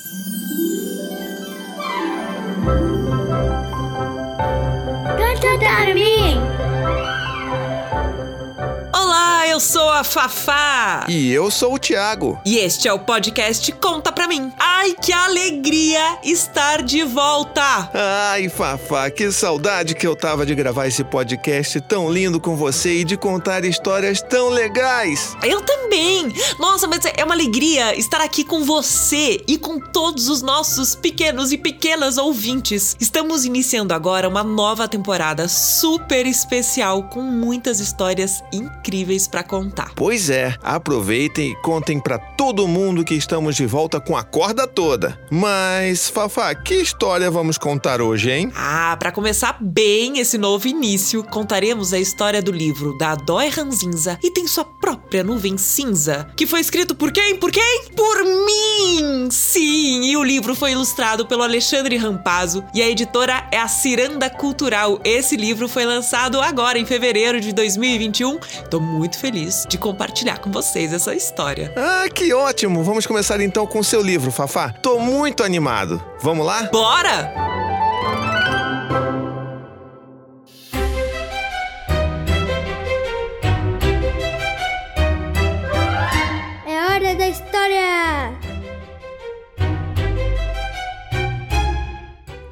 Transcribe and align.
Thank 0.00 0.12
you. 3.22 3.27
Sou 9.68 9.90
a 9.90 10.02
Fafá. 10.02 11.04
E 11.10 11.30
eu 11.30 11.50
sou 11.50 11.74
o 11.74 11.78
Thiago. 11.78 12.40
E 12.42 12.56
este 12.56 12.88
é 12.88 12.92
o 12.92 13.00
podcast 13.00 13.70
Conta 13.72 14.10
Pra 14.10 14.26
Mim. 14.26 14.50
Ai, 14.58 14.94
que 14.94 15.12
alegria 15.12 16.18
estar 16.24 16.82
de 16.82 17.04
volta! 17.04 17.90
Ai, 17.92 18.48
Fafá, 18.48 19.10
que 19.10 19.30
saudade 19.30 19.94
que 19.94 20.06
eu 20.06 20.16
tava 20.16 20.46
de 20.46 20.54
gravar 20.54 20.86
esse 20.86 21.04
podcast 21.04 21.82
tão 21.82 22.10
lindo 22.10 22.40
com 22.40 22.56
você 22.56 23.00
e 23.00 23.04
de 23.04 23.18
contar 23.18 23.62
histórias 23.62 24.22
tão 24.22 24.48
legais. 24.48 25.36
Eu 25.42 25.60
também! 25.60 26.32
Nossa, 26.58 26.86
mas 26.86 27.00
é 27.04 27.22
uma 27.22 27.34
alegria 27.34 27.94
estar 27.94 28.22
aqui 28.22 28.44
com 28.44 28.64
você 28.64 29.44
e 29.46 29.58
com 29.58 29.78
todos 29.78 30.30
os 30.30 30.40
nossos 30.40 30.94
pequenos 30.94 31.52
e 31.52 31.58
pequenas 31.58 32.16
ouvintes. 32.16 32.96
Estamos 32.98 33.44
iniciando 33.44 33.92
agora 33.92 34.26
uma 34.26 34.42
nova 34.42 34.88
temporada 34.88 35.46
super 35.46 36.24
especial 36.24 37.02
com 37.02 37.20
muitas 37.20 37.80
histórias 37.80 38.42
incríveis 38.50 39.28
pra 39.28 39.42
contar. 39.42 39.57
Pois 39.96 40.30
é, 40.30 40.56
aproveitem 40.62 41.50
e 41.50 41.56
contem 41.56 41.98
pra 41.98 42.18
todo 42.18 42.68
mundo 42.68 43.04
que 43.04 43.14
estamos 43.14 43.56
de 43.56 43.66
volta 43.66 44.00
com 44.00 44.16
a 44.16 44.22
corda 44.22 44.66
toda. 44.66 45.18
Mas, 45.30 46.08
Fafá, 46.08 46.54
que 46.54 46.74
história 46.74 47.30
vamos 47.30 47.58
contar 47.58 48.00
hoje, 48.00 48.30
hein? 48.30 48.52
Ah, 48.54 48.96
pra 48.98 49.10
começar 49.10 49.56
bem 49.60 50.18
esse 50.18 50.38
novo 50.38 50.68
início, 50.68 51.24
contaremos 51.24 51.92
a 51.92 51.98
história 51.98 52.40
do 52.40 52.52
livro 52.52 52.96
da 52.96 53.14
Dói 53.14 53.48
Ranzinza 53.48 54.18
e 54.22 54.30
tem 54.30 54.46
sua 54.46 54.64
própria 54.64 55.24
nuvem 55.24 55.58
cinza, 55.58 56.28
que 56.36 56.46
foi 56.46 56.60
escrito 56.60 56.94
por 56.94 57.10
quem? 57.10 57.36
Por 57.36 57.50
quem? 57.50 57.84
Por 57.96 58.24
mim! 58.24 59.28
Sim, 59.30 60.04
e 60.04 60.16
o 60.16 60.22
livro 60.22 60.54
foi 60.54 60.72
ilustrado 60.72 61.26
pelo 61.26 61.42
Alexandre 61.42 61.96
Rampazzo 61.96 62.64
e 62.74 62.82
a 62.82 62.88
editora 62.88 63.48
é 63.50 63.58
a 63.58 63.68
Ciranda 63.68 64.30
Cultural. 64.30 65.00
Esse 65.04 65.36
livro 65.36 65.68
foi 65.68 65.84
lançado 65.84 66.40
agora 66.40 66.78
em 66.78 66.86
fevereiro 66.86 67.40
de 67.40 67.52
2021. 67.52 68.38
Tô 68.70 68.80
muito 68.80 69.18
feliz 69.18 69.47
de 69.68 69.78
compartilhar 69.78 70.38
com 70.38 70.50
vocês 70.50 70.92
essa 70.92 71.14
história. 71.14 71.72
Ah, 71.76 72.08
que 72.08 72.32
ótimo! 72.32 72.82
Vamos 72.82 73.06
começar 73.06 73.40
então 73.40 73.66
com 73.66 73.78
o 73.80 73.84
seu 73.84 74.02
livro, 74.02 74.30
Fafá. 74.30 74.70
Tô 74.70 74.98
muito 74.98 75.42
animado. 75.42 76.02
Vamos 76.20 76.46
lá? 76.46 76.64
Bora! 76.72 77.32
É 86.66 86.94
hora 86.94 87.14
da 87.14 87.28
história! 87.28 88.32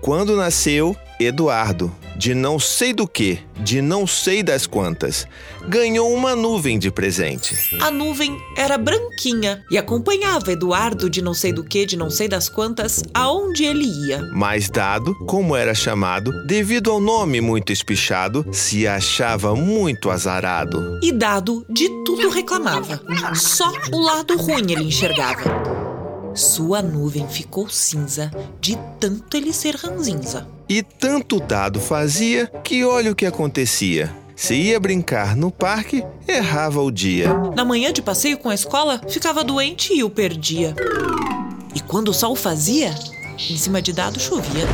Quando 0.00 0.36
nasceu 0.36 0.96
Eduardo, 1.24 1.94
de 2.16 2.34
não 2.34 2.58
sei 2.58 2.92
do 2.92 3.06
que, 3.06 3.40
de 3.58 3.80
não 3.80 4.06
sei 4.06 4.42
das 4.42 4.66
quantas, 4.66 5.26
ganhou 5.66 6.12
uma 6.12 6.36
nuvem 6.36 6.78
de 6.78 6.90
presente. 6.90 7.56
A 7.80 7.90
nuvem 7.90 8.36
era 8.56 8.78
branquinha 8.78 9.64
e 9.70 9.78
acompanhava 9.78 10.52
Eduardo 10.52 11.08
de 11.08 11.22
não 11.22 11.34
sei 11.34 11.52
do 11.52 11.64
que, 11.64 11.86
de 11.86 11.96
não 11.96 12.10
sei 12.10 12.28
das 12.28 12.48
quantas, 12.48 13.02
aonde 13.12 13.64
ele 13.64 13.84
ia. 14.06 14.22
Mas 14.32 14.68
Dado, 14.68 15.14
como 15.26 15.56
era 15.56 15.74
chamado, 15.74 16.30
devido 16.46 16.90
ao 16.90 17.00
nome 17.00 17.40
muito 17.40 17.72
espichado, 17.72 18.46
se 18.52 18.86
achava 18.86 19.54
muito 19.54 20.10
azarado. 20.10 21.00
E 21.02 21.12
Dado 21.12 21.64
de 21.68 21.88
tudo 22.04 22.28
reclamava. 22.28 23.00
Só 23.34 23.72
o 23.92 23.98
lado 24.00 24.36
ruim 24.36 24.72
ele 24.72 24.84
enxergava. 24.84 25.82
Sua 26.34 26.80
nuvem 26.80 27.28
ficou 27.28 27.68
cinza 27.68 28.30
de 28.58 28.78
tanto 28.98 29.36
ele 29.36 29.52
ser 29.52 29.74
ranzinza. 29.76 30.46
E 30.74 30.82
tanto 30.82 31.38
Dado 31.38 31.78
fazia 31.78 32.46
que 32.64 32.82
olha 32.82 33.12
o 33.12 33.14
que 33.14 33.26
acontecia. 33.26 34.10
Se 34.34 34.54
ia 34.54 34.80
brincar 34.80 35.36
no 35.36 35.50
parque, 35.50 36.02
errava 36.26 36.80
o 36.80 36.90
dia. 36.90 37.28
Na 37.54 37.62
manhã 37.62 37.92
de 37.92 38.00
passeio 38.00 38.38
com 38.38 38.48
a 38.48 38.54
escola, 38.54 38.98
ficava 39.06 39.44
doente 39.44 39.92
e 39.92 40.02
o 40.02 40.08
perdia. 40.08 40.74
E 41.74 41.80
quando 41.80 42.08
o 42.08 42.14
sol 42.14 42.34
fazia, 42.34 42.94
em 43.50 43.56
cima 43.58 43.82
de 43.82 43.92
Dado 43.92 44.18
chovia. 44.18 44.64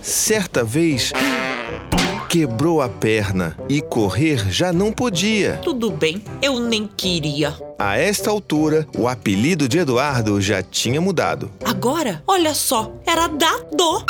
Certa 0.00 0.64
vez, 0.64 1.12
quebrou 2.32 2.80
a 2.80 2.88
perna 2.88 3.54
e 3.68 3.82
correr 3.82 4.50
já 4.50 4.72
não 4.72 4.90
podia. 4.90 5.58
Tudo 5.62 5.90
bem, 5.90 6.24
eu 6.40 6.58
nem 6.58 6.86
queria. 6.86 7.54
A 7.78 7.98
esta 7.98 8.30
altura, 8.30 8.88
o 8.96 9.06
apelido 9.06 9.68
de 9.68 9.76
Eduardo 9.76 10.40
já 10.40 10.62
tinha 10.62 10.98
mudado. 10.98 11.50
Agora, 11.62 12.22
olha 12.26 12.54
só, 12.54 12.90
era 13.04 13.28
Dado. 13.28 14.02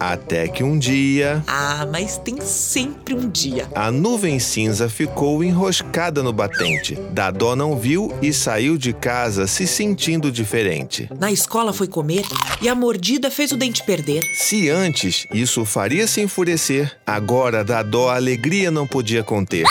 Até 0.00 0.46
que 0.48 0.62
um 0.62 0.78
dia, 0.78 1.42
Ah, 1.46 1.86
mas 1.90 2.16
tem 2.18 2.40
sempre 2.40 3.14
um 3.14 3.28
dia. 3.28 3.66
a 3.74 3.90
nuvem 3.90 4.38
cinza 4.38 4.88
ficou 4.88 5.42
enroscada 5.42 6.22
no 6.22 6.32
batente. 6.32 6.94
Dadó 7.10 7.56
não 7.56 7.76
viu 7.76 8.12
e 8.22 8.32
saiu 8.32 8.78
de 8.78 8.92
casa 8.92 9.46
se 9.46 9.66
sentindo 9.66 10.30
diferente. 10.30 11.08
Na 11.18 11.32
escola 11.32 11.72
foi 11.72 11.88
comer 11.88 12.24
e 12.62 12.68
a 12.68 12.74
mordida 12.74 13.30
fez 13.30 13.50
o 13.52 13.56
dente 13.56 13.84
perder. 13.84 14.22
Se 14.34 14.68
antes 14.70 15.26
isso 15.32 15.64
faria 15.64 16.06
se 16.06 16.20
enfurecer, 16.20 16.96
agora 17.06 17.64
Dadó 17.64 18.08
a 18.10 18.16
alegria 18.16 18.70
não 18.70 18.86
podia 18.86 19.24
conter. 19.24 19.64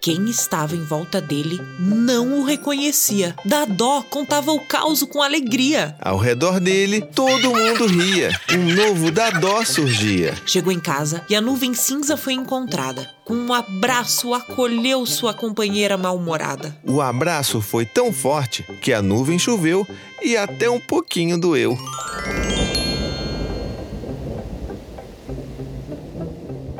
Quem 0.00 0.28
estava 0.28 0.74
em 0.76 0.84
volta 0.84 1.20
dele 1.20 1.60
não 1.78 2.40
o 2.40 2.44
reconhecia. 2.44 3.34
Dadó 3.44 4.02
contava 4.02 4.52
o 4.52 4.60
caos 4.60 5.02
com 5.02 5.22
alegria. 5.22 5.96
Ao 6.00 6.16
redor 6.16 6.60
dele, 6.60 7.00
todo 7.00 7.54
mundo 7.54 7.86
ria. 7.86 8.30
Um 8.52 8.74
novo 8.74 9.10
Dadó 9.10 9.64
surgia. 9.64 10.34
Chegou 10.46 10.72
em 10.72 10.80
casa 10.80 11.24
e 11.28 11.34
a 11.34 11.40
nuvem 11.40 11.74
cinza 11.74 12.16
foi 12.16 12.34
encontrada. 12.34 13.08
Com 13.24 13.34
um 13.34 13.52
abraço, 13.52 14.32
acolheu 14.32 15.04
sua 15.04 15.34
companheira 15.34 15.96
mal-humorada. 15.96 16.76
O 16.84 17.00
abraço 17.00 17.60
foi 17.60 17.84
tão 17.84 18.12
forte 18.12 18.64
que 18.80 18.92
a 18.92 19.02
nuvem 19.02 19.38
choveu 19.38 19.86
e 20.22 20.36
até 20.36 20.70
um 20.70 20.78
pouquinho 20.78 21.36
doeu. 21.36 21.76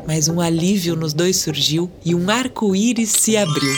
Mas 0.06 0.28
um 0.28 0.40
alívio 0.40 0.94
nos 0.94 1.12
dois 1.12 1.36
surgiu 1.36 1.90
e 2.04 2.14
um 2.14 2.30
arco-íris 2.30 3.10
se 3.10 3.36
abriu. 3.36 3.74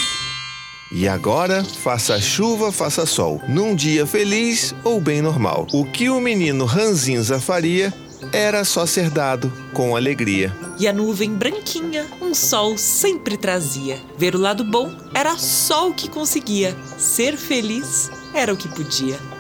E 0.90 1.06
agora, 1.06 1.62
faça 1.64 2.18
chuva, 2.20 2.72
faça 2.72 3.04
sol, 3.04 3.42
num 3.46 3.74
dia 3.74 4.06
feliz 4.06 4.74
ou 4.82 5.00
bem 5.00 5.20
normal. 5.20 5.66
O 5.72 5.84
que 5.84 6.08
o 6.08 6.20
menino 6.20 6.64
Ranzinza 6.64 7.38
faria 7.38 7.92
era 8.32 8.64
só 8.64 8.86
ser 8.86 9.10
dado 9.10 9.52
com 9.72 9.94
alegria. 9.94 10.54
E 10.78 10.88
a 10.88 10.92
nuvem 10.92 11.34
branquinha, 11.34 12.06
um 12.20 12.34
sol 12.34 12.78
sempre 12.78 13.36
trazia. 13.36 13.98
Ver 14.16 14.34
o 14.34 14.40
lado 14.40 14.64
bom 14.64 14.90
era 15.14 15.36
só 15.36 15.88
o 15.88 15.94
que 15.94 16.08
conseguia. 16.08 16.74
Ser 16.96 17.36
feliz 17.36 18.10
era 18.34 18.52
o 18.52 18.56
que 18.56 18.68
podia. 18.68 19.37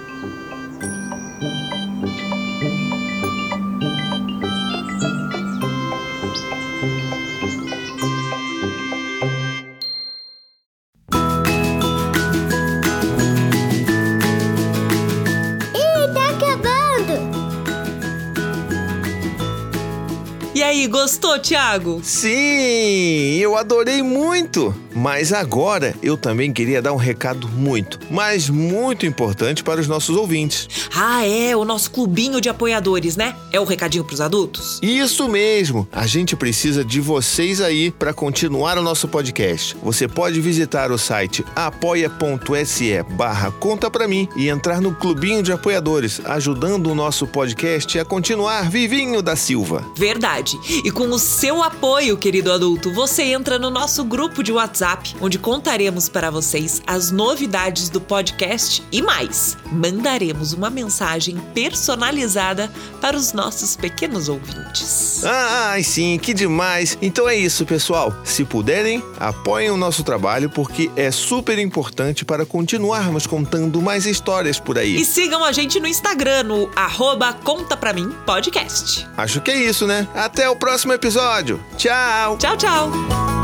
E 20.58 20.62
aí, 20.64 20.88
gostou, 20.88 21.38
Thiago? 21.38 22.00
Sim, 22.02 23.36
eu 23.38 23.56
adorei 23.56 24.02
muito! 24.02 24.74
Mas 24.98 25.32
agora 25.32 25.94
eu 26.02 26.16
também 26.16 26.52
queria 26.52 26.82
dar 26.82 26.92
um 26.92 26.96
recado 26.96 27.48
muito, 27.48 28.00
mas 28.10 28.50
muito 28.50 29.06
importante 29.06 29.62
para 29.62 29.80
os 29.80 29.86
nossos 29.86 30.16
ouvintes. 30.16 30.68
Ah, 30.92 31.24
é, 31.24 31.54
o 31.54 31.64
nosso 31.64 31.92
clubinho 31.92 32.40
de 32.40 32.48
apoiadores, 32.48 33.16
né? 33.16 33.36
É 33.52 33.60
o 33.60 33.64
recadinho 33.64 34.02
pros 34.02 34.20
adultos? 34.20 34.80
Isso 34.82 35.28
mesmo! 35.28 35.86
A 35.92 36.04
gente 36.04 36.34
precisa 36.34 36.84
de 36.84 37.00
vocês 37.00 37.60
aí 37.60 37.92
para 37.92 38.12
continuar 38.12 38.76
o 38.76 38.82
nosso 38.82 39.06
podcast. 39.06 39.76
Você 39.84 40.08
pode 40.08 40.40
visitar 40.40 40.90
o 40.90 40.98
site 40.98 41.44
apoia.se 41.54 43.00
barra 43.10 43.52
conta 43.52 43.88
pra 43.88 44.08
mim 44.08 44.28
e 44.34 44.48
entrar 44.48 44.80
no 44.80 44.92
clubinho 44.92 45.44
de 45.44 45.52
apoiadores, 45.52 46.20
ajudando 46.24 46.88
o 46.88 46.94
nosso 46.96 47.24
podcast 47.24 47.96
a 48.00 48.04
continuar 48.04 48.68
vivinho 48.68 49.22
da 49.22 49.36
Silva. 49.36 49.84
Verdade. 49.96 50.58
E 50.84 50.90
com 50.90 51.08
o 51.08 51.20
seu 51.20 51.62
apoio, 51.62 52.16
querido 52.16 52.50
adulto, 52.50 52.92
você 52.92 53.22
entra 53.22 53.60
no 53.60 53.70
nosso 53.70 54.02
grupo 54.02 54.42
de 54.42 54.50
WhatsApp 54.50 54.87
WhatsApp, 54.88 55.16
onde 55.20 55.38
contaremos 55.38 56.08
para 56.08 56.30
vocês 56.30 56.80
as 56.86 57.10
novidades 57.10 57.88
do 57.90 58.00
podcast 58.00 58.82
e 58.90 59.02
mais. 59.02 59.56
Mandaremos 59.70 60.52
uma 60.52 60.70
mensagem 60.70 61.36
personalizada 61.54 62.70
para 63.00 63.16
os 63.16 63.32
nossos 63.32 63.76
pequenos 63.76 64.28
ouvintes. 64.28 65.24
Ah, 65.24 65.70
ai, 65.72 65.82
sim, 65.82 66.18
que 66.18 66.32
demais! 66.32 66.96
Então 67.02 67.28
é 67.28 67.36
isso, 67.36 67.66
pessoal. 67.66 68.14
Se 68.24 68.44
puderem, 68.44 69.02
apoiem 69.18 69.70
o 69.70 69.76
nosso 69.76 70.02
trabalho 70.02 70.48
porque 70.48 70.90
é 70.96 71.10
super 71.10 71.58
importante 71.58 72.24
para 72.24 72.46
continuarmos 72.46 73.26
contando 73.26 73.82
mais 73.82 74.06
histórias 74.06 74.58
por 74.58 74.78
aí. 74.78 74.96
E 74.96 75.04
sigam 75.04 75.44
a 75.44 75.52
gente 75.52 75.78
no 75.80 75.86
Instagram, 75.86 76.44
no 76.44 76.70
arroba 76.74 77.32
Conta 77.32 77.76
Pra 77.76 77.92
Mim 77.92 78.10
Podcast. 78.24 79.06
Acho 79.16 79.40
que 79.40 79.50
é 79.50 79.56
isso, 79.56 79.86
né? 79.86 80.08
Até 80.14 80.48
o 80.48 80.56
próximo 80.56 80.92
episódio. 80.92 81.62
Tchau! 81.76 82.38
Tchau, 82.38 82.56
tchau! 82.56 83.37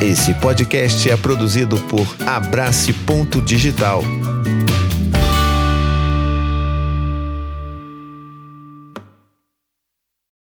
Esse 0.00 0.32
podcast 0.32 1.10
é 1.10 1.16
produzido 1.16 1.76
por 1.76 2.16
Abrace 2.26 2.90
Ponto 2.90 3.38
Digital. 3.42 4.02